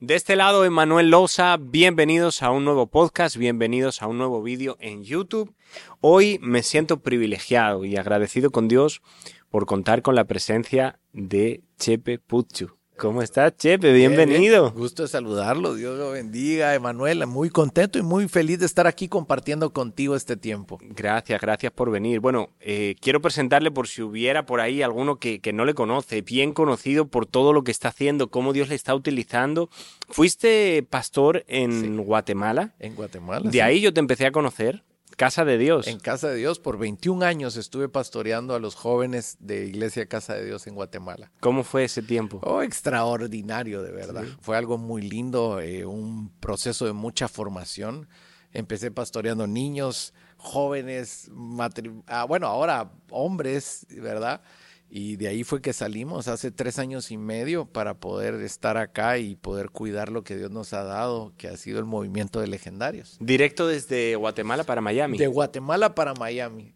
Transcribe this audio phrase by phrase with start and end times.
[0.00, 4.76] De este lado, Emanuel Loza, bienvenidos a un nuevo podcast, bienvenidos a un nuevo vídeo
[4.80, 5.54] en YouTube.
[6.00, 9.02] Hoy me siento privilegiado y agradecido con Dios
[9.50, 12.76] por contar con la presencia de Chepe Puchu.
[12.96, 13.92] ¿Cómo estás, Chepe?
[13.92, 14.70] Bienvenido.
[14.70, 15.74] Gusto de saludarlo.
[15.74, 17.26] Dios lo bendiga, Emanuel.
[17.26, 20.78] Muy contento y muy feliz de estar aquí compartiendo contigo este tiempo.
[20.80, 22.20] Gracias, gracias por venir.
[22.20, 26.52] Bueno, eh, quiero presentarle por si hubiera por ahí alguno que, no le conoce, bien
[26.52, 29.70] conocido por todo lo que está haciendo, cómo Dios le está utilizando.
[30.08, 32.74] Fuiste pastor en Guatemala.
[32.78, 33.50] En Guatemala.
[33.50, 34.84] De ahí yo te empecé a conocer.
[35.16, 35.86] Casa de Dios.
[35.86, 40.34] En Casa de Dios, por 21 años estuve pastoreando a los jóvenes de Iglesia Casa
[40.34, 41.30] de Dios en Guatemala.
[41.40, 42.40] ¿Cómo fue ese tiempo?
[42.42, 44.24] Oh, extraordinario, de verdad.
[44.40, 48.08] Fue algo muy lindo, eh, un proceso de mucha formación.
[48.52, 51.30] Empecé pastoreando niños, jóvenes,
[52.06, 54.42] ah, bueno, ahora hombres, ¿verdad?
[54.90, 59.18] Y de ahí fue que salimos hace tres años y medio para poder estar acá
[59.18, 62.46] y poder cuidar lo que Dios nos ha dado, que ha sido el movimiento de
[62.46, 63.16] legendarios.
[63.18, 65.18] Directo desde Guatemala para Miami.
[65.18, 66.74] De Guatemala para Miami,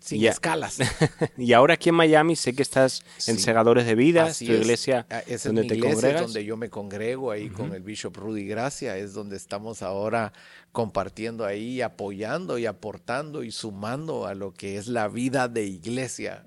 [0.00, 0.78] sin escalas.
[1.36, 5.20] y ahora aquí en Miami sé que estás en Segadores de Vida, tu iglesia ah,
[5.44, 9.12] donde te iglesia, Es donde yo me congrego ahí con el Bishop Rudy Gracia, es
[9.12, 10.32] donde estamos ahora
[10.72, 16.46] compartiendo ahí, apoyando y aportando y sumando a lo que es la vida de iglesia.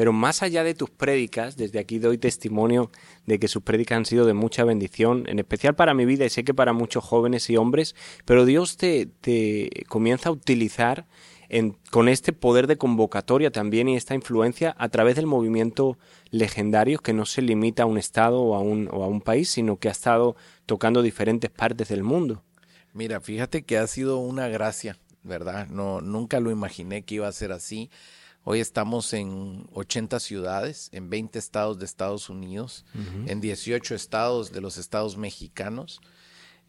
[0.00, 2.90] Pero más allá de tus prédicas, desde aquí doy testimonio
[3.26, 6.30] de que sus prédicas han sido de mucha bendición, en especial para mi vida y
[6.30, 11.06] sé que para muchos jóvenes y hombres, pero Dios te, te comienza a utilizar
[11.90, 15.98] con este poder de convocatoria también y esta influencia a través del movimiento
[16.30, 19.50] legendario que no se limita a un estado o a un, o a un país,
[19.50, 20.34] sino que ha estado
[20.64, 22.42] tocando diferentes partes del mundo.
[22.94, 25.66] Mira, fíjate que ha sido una gracia, ¿verdad?
[25.66, 27.90] No, nunca lo imaginé que iba a ser así.
[28.42, 32.86] Hoy estamos en 80 ciudades, en 20 estados de Estados Unidos,
[33.26, 36.00] en 18 estados de los estados mexicanos.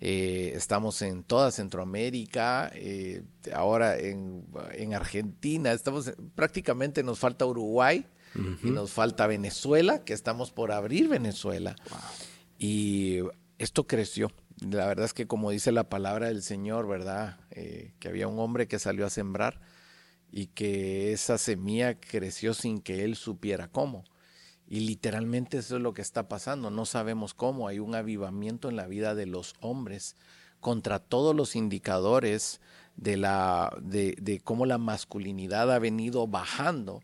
[0.01, 3.23] Eh, estamos en toda Centroamérica, eh,
[3.53, 4.43] ahora en,
[4.93, 8.05] Argentina, estamos prácticamente nos falta Uruguay
[8.63, 11.77] y nos falta Venezuela, que estamos por abrir Venezuela.
[12.59, 13.19] Y
[13.59, 14.29] esto creció.
[14.59, 17.39] La verdad es que como dice la palabra del Señor, ¿verdad?
[17.51, 19.61] Eh, que había un hombre que salió a sembrar
[20.31, 24.05] y que esa semilla creció sin que él supiera cómo.
[24.67, 26.71] Y literalmente eso es lo que está pasando.
[26.71, 27.67] No sabemos cómo.
[27.67, 30.15] Hay un avivamiento en la vida de los hombres
[30.61, 32.61] contra todos los indicadores
[32.95, 37.01] de, la, de, de cómo la masculinidad ha venido bajando.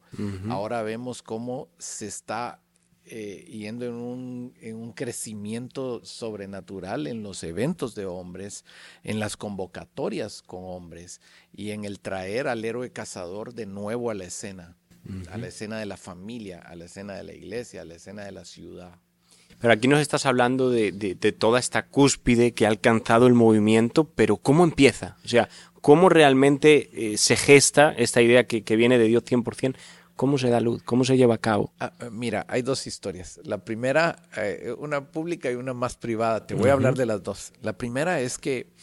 [0.49, 2.61] Ahora vemos cómo se está
[3.09, 8.65] eh, yendo en un, en un, crecimiento sobrenatural en los eventos de hombres,
[9.03, 11.21] en las convocatorias con hombres
[11.53, 14.75] y en el traer al héroe cazador de nuevo a la escena,
[15.31, 18.23] a la escena de la familia, a la escena de la iglesia, a la escena
[18.25, 18.99] de la ciudad.
[19.59, 24.03] Pero aquí nos estás hablando de, de, toda esta cúspide que ha alcanzado el movimiento,
[24.03, 25.17] pero ¿cómo empieza?
[25.25, 25.49] O sea,
[25.81, 29.75] ¿cómo realmente eh, se gesta esta idea que, que viene de Dios 100%?
[30.17, 30.81] ¿Cómo se da luz?
[30.81, 31.71] ¿Cómo se lleva a cabo?
[31.79, 33.39] Ah, ah, mira, hay dos historias.
[33.43, 36.47] La primera, eh, una pública y una más privada.
[36.47, 37.53] Te voy a hablar de las dos.
[37.61, 38.73] La primera es que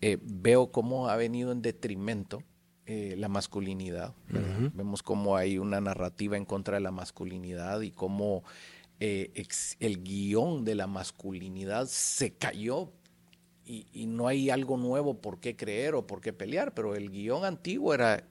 [0.00, 2.44] eh, veo cómo ha venido en detrimento
[2.86, 4.14] eh, la masculinidad.
[4.72, 8.44] Vemos cómo hay una narrativa en contra de la masculinidad y cómo
[9.00, 12.92] el guion de la masculinidad se cayó
[13.64, 17.10] y, y no hay algo nuevo por qué creer o por qué pelear, pero el
[17.10, 18.24] guion antiguo era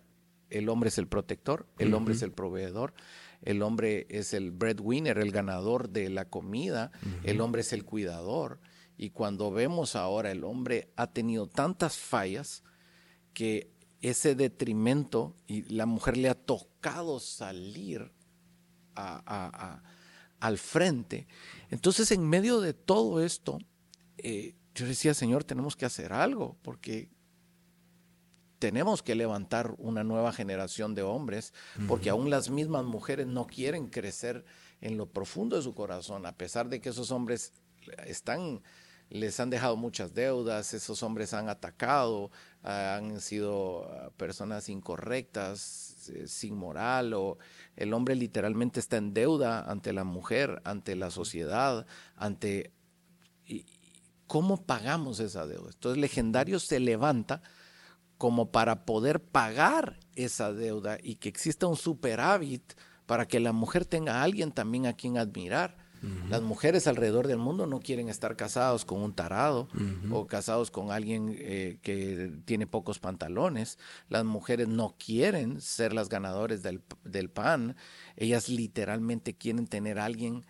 [0.50, 2.94] el hombre es el protector, el hombre es el proveedor,
[3.41, 6.91] el hombre es el breadwinner, el ganador de la comida,
[7.24, 8.59] el hombre es el cuidador.
[8.97, 12.63] Y cuando vemos ahora el hombre ha tenido tantas fallas
[13.34, 13.72] que
[14.02, 18.12] ese detrimento y la mujer le ha tocado salir
[18.96, 21.28] al frente.
[21.69, 23.59] Entonces en medio de todo esto,
[24.18, 27.09] eh, yo decía, Señor, tenemos que hacer algo, porque
[28.59, 31.53] tenemos que levantar una nueva generación de hombres,
[31.87, 34.46] porque aún las mismas mujeres no quieren crecer
[34.81, 37.53] en lo profundo de su corazón, a pesar de que esos hombres
[38.05, 38.61] están,
[39.09, 42.31] les han dejado muchas deudas, esos hombres han atacado,
[42.64, 47.37] han sido ah, personas incorrectas, eh, sin moral, o
[47.76, 51.85] el hombre literalmente está en deuda ante la mujer, ante la sociedad,
[52.16, 52.72] ante...
[54.26, 55.70] ¿Cómo pagamos esa deuda?
[55.73, 57.41] Entonces, Legendario se levanta
[58.17, 62.73] como para poder pagar esa deuda y que exista un superávit
[63.05, 65.87] para que la mujer tenga a alguien también a quien admirar.
[66.29, 69.67] Las mujeres alrededor del mundo no quieren estar casados con un tarado
[70.11, 73.79] o casados con alguien eh, que tiene pocos pantalones.
[74.08, 77.75] Las mujeres no quieren ser las ganadoras del, del, pan.
[78.16, 80.46] Ellas literalmente quieren tener a alguien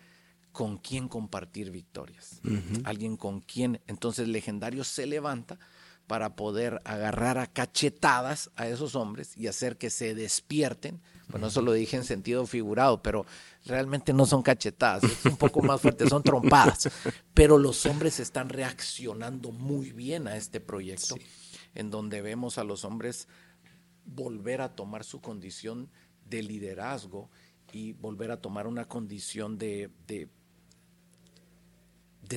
[0.52, 2.40] con quien compartir victorias,
[2.84, 5.58] alguien con quien entonces legendario se levanta
[6.08, 11.00] para poder agarrar a cachetadas a esos hombres y hacer que se despierten.
[11.28, 13.26] Bueno, eso lo dije en sentido figurado, pero
[13.66, 16.88] realmente no son cachetadas, es un poco más fuerte, son trompadas.
[17.34, 21.16] Pero los hombres están reaccionando muy bien a este proyecto,
[21.74, 23.28] en donde vemos a los hombres
[24.06, 25.90] volver a tomar su condición
[26.30, 27.28] de liderazgo
[27.70, 30.30] y volver a tomar una condición de, de,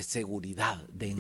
[0.04, 1.16] seguridad, de,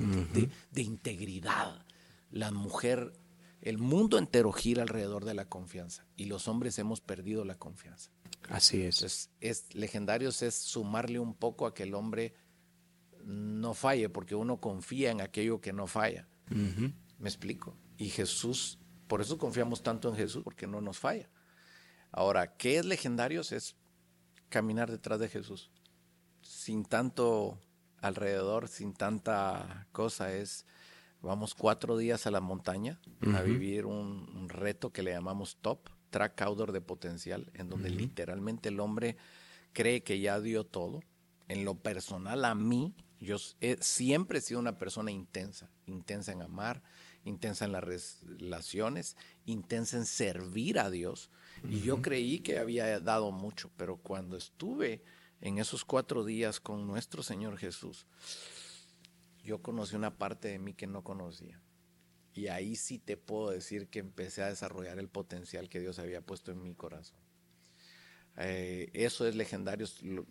[0.72, 1.86] de integridad
[2.32, 3.14] la mujer,
[3.62, 8.12] el mundo entero gira alrededor de la confianza y los hombres hemos perdido la confianza.
[8.50, 9.30] Así es.
[9.40, 12.34] es legendarios es sumarle un poco a que el hombre
[13.24, 16.28] no falle, porque uno confía en aquello que no falla.
[16.50, 17.78] ¿Me explico?
[17.98, 21.30] Y Jesús, por eso confiamos tanto en Jesús, porque no nos falla.
[22.12, 23.52] Ahora, ¿qué es legendarios?
[23.52, 23.76] Es
[24.50, 25.72] caminar detrás de Jesús,
[26.42, 27.60] sin tanto
[28.02, 30.66] alrededor, sin tanta cosa, es
[31.22, 33.00] Vamos cuatro días a la montaña
[33.36, 35.80] a vivir un, reto que le llamamos top,
[36.10, 39.18] track outdoor de potencial, en donde literalmente el hombre
[39.72, 41.02] cree que ya dio todo.
[41.48, 43.38] En lo personal, a mí, yo
[43.80, 46.82] siempre he sido una persona intensa, intensa en amar,
[47.24, 49.16] intensa en las relaciones,
[49.46, 51.30] intensa en servir a Dios.
[51.70, 55.04] Y yo creí que había dado mucho, pero cuando estuve
[55.40, 58.08] en esos cuatro días con nuestro Señor Jesús,
[59.44, 61.62] yo conocí una parte de mí que no conocía.
[62.34, 66.22] Y ahí sí te puedo decir que empecé a desarrollar el potencial que Dios había
[66.22, 67.20] puesto en mi corazón.
[68.38, 69.86] Eh, eso es legendario,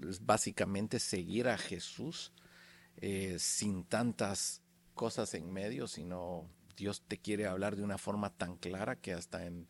[0.08, 2.32] es básicamente seguir a Jesús
[2.96, 4.62] eh, sin tantas
[4.94, 9.46] cosas en medio, sino Dios te quiere hablar de una forma tan clara que hasta
[9.46, 9.68] en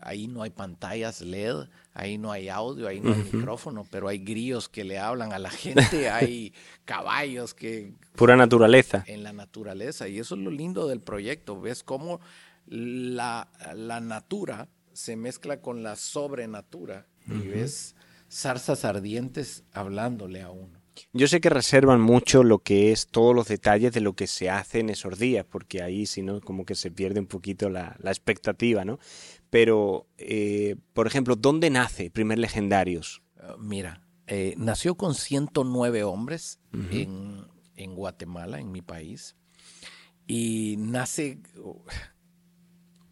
[0.00, 4.18] Ahí no hay pantallas LED, ahí no hay audio, ahí no hay micrófono, pero hay
[4.18, 7.92] grillos que le hablan a la gente, hay caballos que...
[8.14, 9.04] Pura naturaleza.
[9.06, 10.08] En la naturaleza.
[10.08, 11.60] Y eso es lo lindo del proyecto.
[11.60, 12.20] Ves cómo
[12.66, 17.94] la, la natura se mezcla con la sobrenatura y ves
[18.30, 20.80] zarzas ardientes hablándole a uno.
[21.12, 24.50] Yo sé que reservan mucho lo que es todos los detalles de lo que se
[24.50, 27.96] hace en esos días, porque ahí si no, como que se pierde un poquito la,
[28.04, 28.98] expectativa, ¿no?
[29.50, 33.22] Pero, eh, por ejemplo, ¿dónde nace Primer Legendarios?
[33.38, 36.60] Ah, mira, eh, nació con 109 hombres
[36.90, 37.46] en,
[37.76, 39.36] en Guatemala, en mi país,
[40.26, 41.84] y nace oh,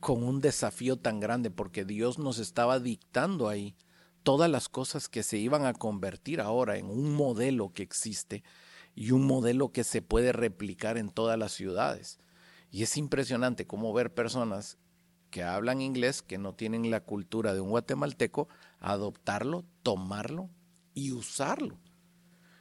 [0.01, 3.75] con un desafío tan grande porque Dios nos estaba dictando ahí
[4.25, 8.43] todas las cosas que se iban a convertir ahora en un modelo que existe
[8.97, 12.19] y un modelo que se puede replicar en todas las ciudades.
[12.71, 14.79] Y es impresionante cómo ver personas
[15.31, 18.49] que hablan inglés, que no tienen la cultura de un guatemalteco,
[18.81, 20.49] adoptarlo, tomarlo
[20.95, 21.79] y usarlo.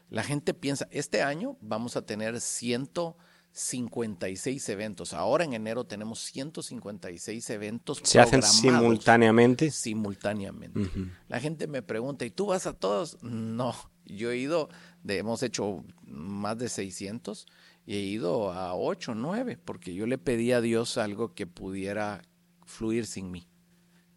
[0.09, 3.15] La gente piensa, este año vamos a tener ciento
[3.55, 5.13] 56 eventos.
[5.13, 8.01] Ahora en enero tenemos 156 eventos.
[8.03, 9.69] ¿Se hacen simultáneamente?
[9.69, 10.89] Simultáneamente.
[11.27, 13.21] La gente me pregunta, ¿y tú vas a todos?
[13.21, 14.69] No, yo he ido,
[15.07, 17.45] hemos hecho más de 600
[17.85, 22.23] y he ido a 8, 9, porque yo le pedí a Dios algo que pudiera
[22.65, 23.47] fluir sin mí,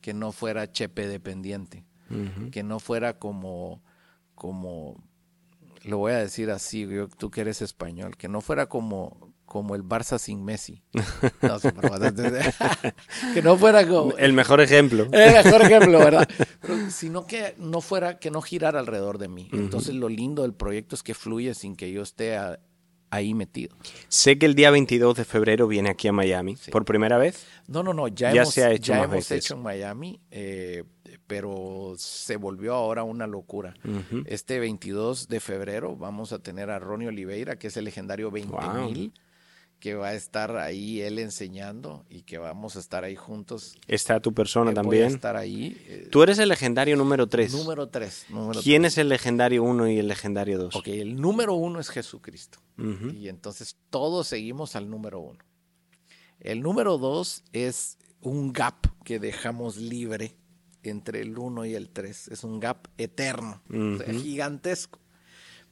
[0.00, 1.84] que no fuera chepe dependiente,
[2.52, 3.82] que no fuera como,
[4.34, 5.04] como
[5.86, 9.84] lo voy a decir así, tú que eres español, que no fuera como, como el
[9.84, 10.82] Barça sin Messi.
[13.34, 14.16] que no fuera como...
[14.16, 15.06] El mejor ejemplo.
[15.12, 16.28] El mejor ejemplo, ¿verdad?
[16.90, 19.48] sino que no fuera, que no girara alrededor de mí.
[19.52, 22.36] Entonces lo lindo del proyecto es que fluye sin que yo esté
[23.10, 23.76] ahí metido.
[24.08, 26.56] Sé que el día 22 de febrero viene aquí a Miami.
[26.72, 27.46] ¿Por primera vez?
[27.68, 28.08] No, no, no.
[28.08, 30.20] Ya, hemos, se ha hecho, ya hemos hecho en Miami.
[30.32, 30.82] Eh,
[31.26, 33.74] pero se volvió ahora una locura.
[34.26, 39.12] Este 22 de febrero vamos a tener a Ronnie Oliveira, que es el legendario 20.000,
[39.80, 43.76] que va a estar ahí él enseñando y que vamos a estar ahí juntos.
[43.86, 45.04] Está tu persona también.
[45.04, 45.76] Voy a estar ahí.
[45.86, 47.52] Eh, Tú eres el legendario número 3.
[47.52, 48.26] Número 3.
[48.62, 50.76] ¿Quién es el legendario 1 y el legendario 2?
[50.76, 52.58] Ok, el número 1 es Jesucristo.
[53.14, 55.38] Y entonces todos seguimos al número 1.
[56.40, 60.36] El número 2 es un gap que dejamos libre
[60.88, 62.28] entre el 1 y el 3.
[62.28, 63.62] Es un gap eterno,
[64.22, 64.98] gigantesco,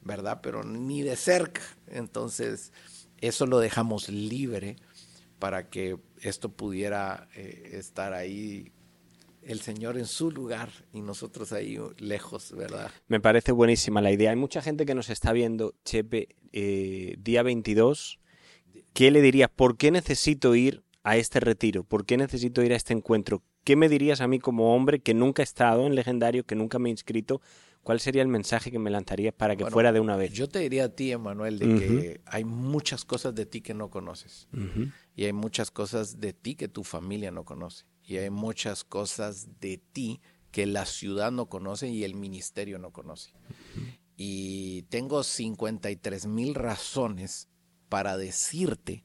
[0.03, 0.41] ¿verdad?
[0.43, 1.63] Pero ni de cerca.
[1.87, 2.73] Entonces,
[3.21, 4.77] eso lo dejamos libre
[5.39, 8.73] para que esto pudiera eh, estar ahí
[9.43, 12.91] el Señor en su lugar y nosotros ahí lejos, ¿verdad?
[13.09, 14.31] Me parece buenísima la idea.
[14.31, 18.21] Hay mucha gente que nos está viendo, Chepe, eh, día 22.
[18.93, 19.51] ¿Qué le dirías?
[19.55, 21.85] ¿Por qué necesito ir a este retiro?
[21.85, 23.43] ¿Por qué necesito ir a este encuentro?
[23.65, 26.79] ¿Qué me dirías a mí como hombre que nunca he estado en legendario, que nunca
[26.79, 27.41] me he inscrito?
[27.85, 30.33] ¿cuál sería el mensaje que me lanzarías para que fuera de una vez?
[30.33, 33.91] Yo te diría a ti, Emanuel, de que hay muchas cosas de ti que no
[33.91, 34.49] conoces.
[35.15, 37.85] Y hay muchas cosas de ti que tu familia no conoce.
[38.03, 42.91] Y hay muchas cosas de ti que la ciudad no conoce y el ministerio no
[42.91, 43.33] conoce.
[44.17, 47.49] Y tengo 53 mil razones
[47.89, 49.05] para decirte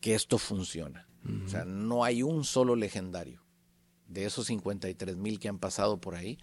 [0.00, 1.06] que esto funciona.
[1.44, 3.42] O sea, no hay un solo legendario
[4.08, 6.38] de esos 53 mil que han pasado por ahí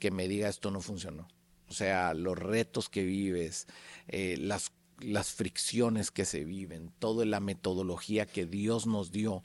[0.00, 1.28] que me diga esto no funcionó.
[1.68, 3.68] O sea, los retos que vives,
[4.08, 9.42] eh, las, las fricciones que se viven, toda la metodología que Dios nos dio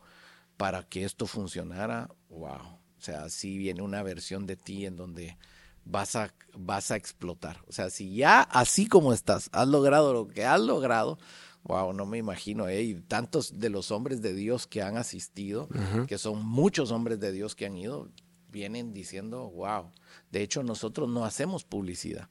[0.58, 2.80] para que esto funcionara, wow.
[2.98, 5.38] O sea, sí viene una versión de ti en donde
[5.84, 7.62] vas a, vas a explotar.
[7.68, 11.20] O sea, si ya así como estás, has logrado lo que has logrado,
[11.66, 12.84] wow, no me imagino, ¿eh?
[12.84, 15.68] Y tantos de los hombres de Dios que han asistido,
[16.08, 18.10] que son muchos hombres de Dios que han ido,
[18.50, 19.92] vienen diciendo, wow.
[20.32, 22.30] De hecho, nosotros no hacemos publicidad.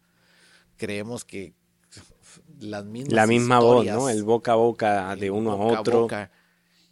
[0.77, 1.55] Creemos que
[2.61, 4.09] las mismas La misma voz, ¿no?
[4.09, 6.09] El boca a boca de uno a otro.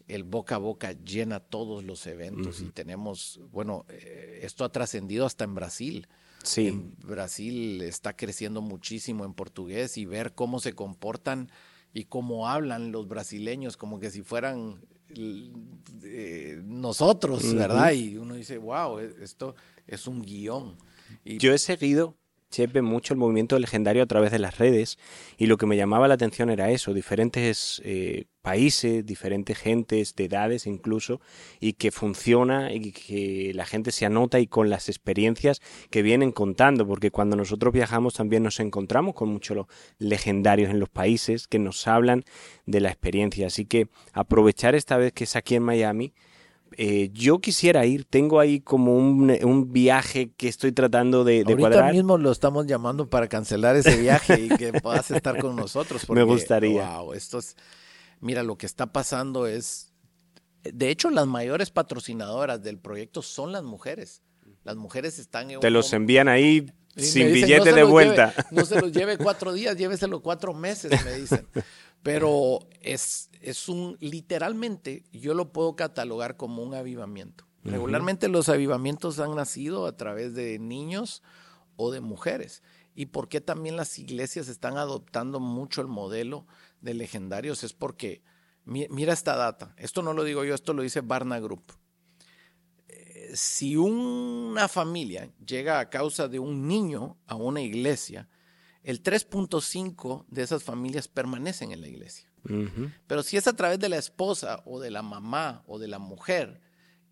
[0.09, 5.27] el boca a boca llena todos los eventos y tenemos, bueno, eh, esto ha trascendido
[5.27, 6.09] hasta en Brasil.
[6.43, 6.69] Sí.
[6.69, 11.51] En Brasil está creciendo muchísimo en portugués y ver cómo se comportan
[11.93, 14.85] y cómo hablan los brasileños como que si fueran
[15.15, 17.93] eh, nosotros, ¿verdad?
[17.93, 19.55] Y uno dice, wow, e, esto
[19.87, 20.77] es un guion.
[21.25, 21.39] Y...
[21.39, 22.17] Yo he seguido
[22.52, 24.99] Chepe mucho el movimiento legendario a través de las redes
[25.38, 30.26] y lo que me llamaba la atención era eso, diferentes eh, países, diferentes gentes, de
[30.26, 31.21] edades incluso,
[31.61, 36.30] y que funciona y que la gente se anota y con las experiencias que vienen
[36.30, 39.66] contando, porque cuando nosotros viajamos también nos encontramos con muchos
[39.99, 42.25] legendarios en los países que nos hablan
[42.66, 46.12] de la experiencia, así que aprovechar esta vez que es aquí en Miami,
[46.76, 51.93] eh, yo quisiera ir, tengo ahí como un, viaje que estoy tratando de, de Ahorita
[51.93, 56.09] mismo lo estamos llamando para cancelar ese viaje y que puedas estar con nosotros.
[56.11, 56.99] Me gustaría.
[56.99, 57.57] Wow, esto es,
[58.21, 59.93] mira, lo que está pasando es,
[60.62, 64.23] de hecho, las mayores patrocinadoras del proyecto son las mujeres.
[64.64, 68.35] Las mujeres están en Te los envían ahí sin billete de vuelta.
[68.50, 71.47] no se los lleve cuatro días, lléveselo cuatro meses, me dicen.
[72.02, 77.47] Pero es, es un, literalmente, yo lo puedo catalogar como un avivamiento.
[77.64, 81.23] Regularmente los avivamientos han nacido a través de niños
[81.76, 82.62] o de mujeres.
[82.94, 86.47] ¿Y por qué también las iglesias están adoptando mucho el modelo
[86.80, 87.62] de legendarios?
[87.62, 88.23] Es porque,
[88.64, 91.73] mira esta data, esto no lo digo yo, esto lo dice Barna Group.
[92.88, 98.28] Eh, si una familia llega a causa de un niño a una iglesia,
[98.83, 102.33] el 3.5 de esas familias permanecen en la iglesia.
[103.07, 106.01] Pero si es a través de la esposa o de la mamá o de la
[106.01, 106.61] mujer,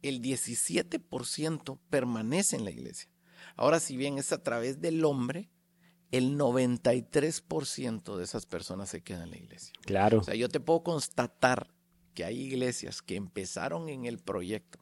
[0.03, 3.09] el 17% permanece en la iglesia.
[3.57, 5.51] Ahora, si bien es a través del hombre,
[6.11, 9.73] el 93% de esas personas se quedan en la iglesia.
[9.83, 10.19] Claro.
[10.19, 11.73] O sea, yo te puedo constatar
[12.15, 14.81] que hay iglesias que empezaron en el proyecto,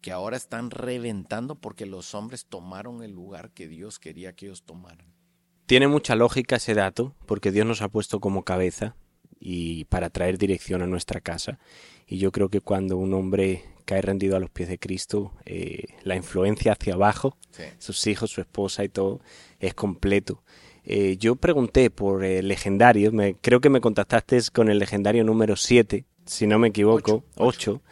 [0.00, 4.64] que ahora están reventando porque los hombres tomaron el lugar que Dios quería que ellos
[4.64, 5.17] tomaran.
[5.68, 8.96] Tiene mucha lógica ese dato, porque Dios nos ha puesto como cabeza
[9.38, 11.58] y para traer dirección a nuestra casa.
[12.06, 15.88] Y yo creo que cuando un hombre cae rendido a los pies de Cristo, eh,
[16.04, 17.36] la influencia hacia abajo,
[17.76, 19.20] sus hijos, su esposa y todo,
[19.60, 20.42] es completo.
[20.84, 25.54] Eh, yo pregunté por el legendario, me, creo que me contactaste con el legendario número
[25.54, 27.82] 7, si no me equivoco, 8.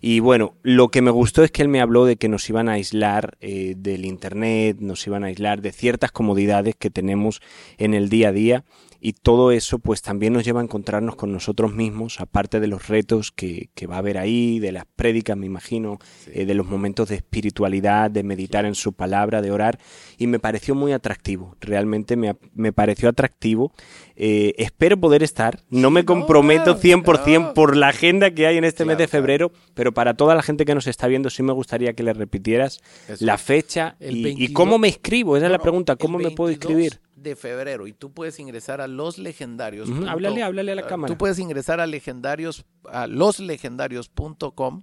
[0.00, 2.68] Y bueno, lo que me gustó es que él me habló de que nos iban
[2.68, 7.40] a aislar eh, del Internet, nos iban a aislar de ciertas comodidades que tenemos
[7.78, 8.64] en el día a día
[9.04, 12.86] y todo eso pues también nos lleva a encontrarnos con nosotros mismos, aparte de los
[12.86, 16.68] retos que, que va a haber ahí, de las prédicas, me imagino, eh, de los
[16.68, 19.80] momentos de espiritualidad, de meditar en su palabra, de orar,
[20.18, 23.72] y me pareció muy atractivo, realmente me, me pareció atractivo.
[24.16, 28.84] Eh, espero poder estar, no me comprometo 100% por la agenda que hay en este
[28.84, 31.94] mes de febrero, pero para toda la gente que nos está viendo sí me gustaría
[31.94, 32.80] que le repitieras
[33.20, 37.00] la fecha y, cómo me inscribo, esa es la pregunta, ¿cómo me puedo inscribir?
[37.22, 39.88] de febrero y tú puedes ingresar a los legendarios.
[40.08, 41.12] háblale, háblale a la cámara.
[41.12, 44.82] Tú puedes ingresar a legendarios, a loslegendarios.com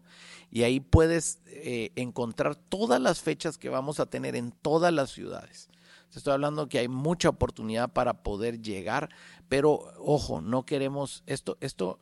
[0.50, 5.12] y ahí puedes eh, encontrar todas las fechas que vamos a tener en todas las
[5.12, 5.70] ciudades.
[6.18, 9.10] Estoy hablando que hay mucha oportunidad para poder llegar,
[9.48, 12.00] pero ojo, no queremos esto, esto,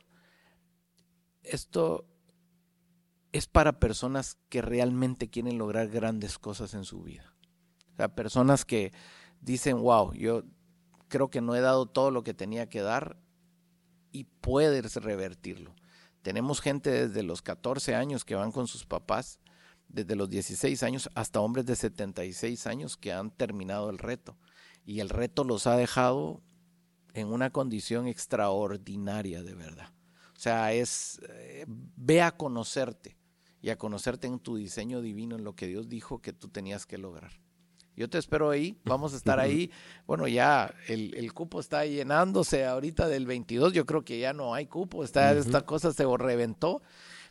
[1.42, 2.06] esto
[3.32, 7.34] es para personas que realmente quieren lograr grandes cosas en su vida.
[7.92, 8.92] O sea, personas que
[9.40, 10.44] dicen, wow, yo
[11.08, 13.16] creo que no he dado todo lo que tenía que dar
[14.12, 15.74] y puedes revertirlo.
[16.22, 19.40] Tenemos gente desde los 14 años que van con sus papás,
[19.88, 24.36] desde los 16 años hasta hombres de 76 años que han terminado el reto.
[24.84, 26.42] Y el reto los ha dejado
[27.14, 29.92] en una condición extraordinaria, de verdad.
[30.36, 33.16] O sea, es, eh, ve a conocerte
[33.60, 36.86] y a conocerte en tu diseño divino, en lo que Dios dijo que tú tenías
[36.86, 37.32] que lograr.
[37.96, 39.72] Yo te espero ahí, vamos a estar ahí.
[40.06, 44.54] Bueno, ya el, el, cupo está llenándose ahorita del 22, yo creo que ya no
[44.54, 46.80] hay cupo, está, esta cosa se reventó,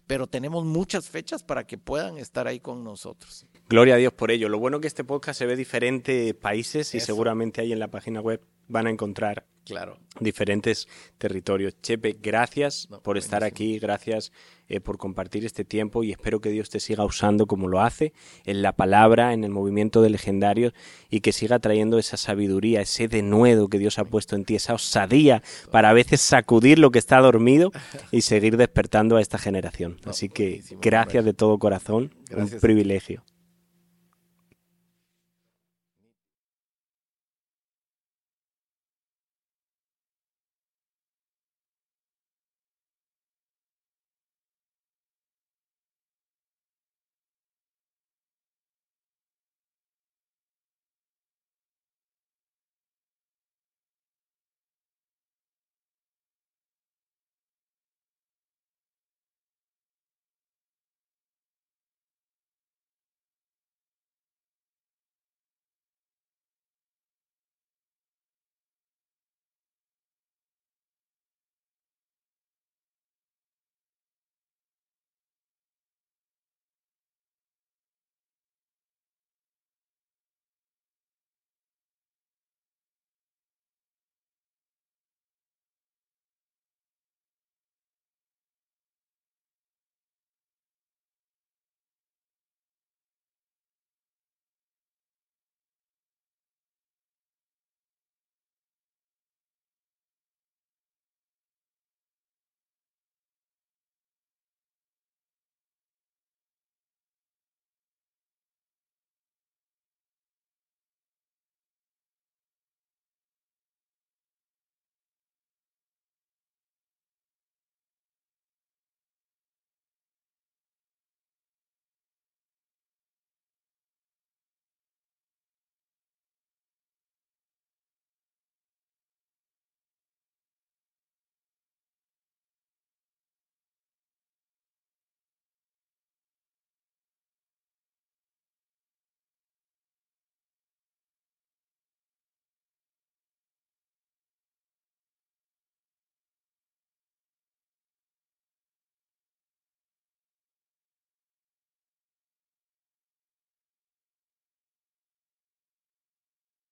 [0.07, 3.45] pero tenemos muchas fechas para que puedan estar ahí con nosotros.
[3.69, 4.49] Gloria a Dios por ello.
[4.49, 8.21] Lo bueno que este podcast se ve diferentes países y seguramente ahí en la página
[8.21, 9.97] web van a encontrar claro.
[10.19, 11.75] diferentes territorios.
[11.81, 14.31] Chepe, gracias por estar aquí, gracias
[14.69, 18.13] eh, por compartir este tiempo y espero que Dios te siga usando como lo hace
[18.45, 20.73] en la palabra, en el movimiento de legendarios
[21.09, 24.73] y que siga trayendo esa sabiduría, ese denuedo que Dios ha puesto en ti, esa
[24.73, 27.71] osadía para a veces sacudir lo que está dormido
[28.11, 29.97] y seguir despertando a esta generación.
[30.05, 33.23] Así que gracias de todo corazón, un privilegio.